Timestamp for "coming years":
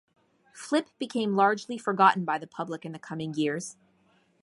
2.97-3.75